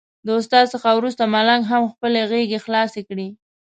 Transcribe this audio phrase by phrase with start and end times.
[0.25, 3.27] د استاد څخه وروسته ملنګ هم خپلې غېږې خلاصې کړې.